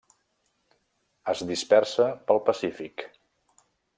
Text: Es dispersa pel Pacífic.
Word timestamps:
Es 1.33 1.43
dispersa 1.51 2.09
pel 2.31 2.43
Pacífic. 2.49 3.07